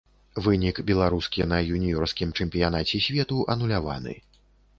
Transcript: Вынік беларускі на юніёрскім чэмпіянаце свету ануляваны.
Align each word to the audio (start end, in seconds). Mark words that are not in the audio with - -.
Вынік 0.45 0.79
беларускі 0.87 1.45
на 1.51 1.59
юніёрскім 1.75 2.33
чэмпіянаце 2.41 3.03
свету 3.11 3.45
ануляваны. 3.57 4.19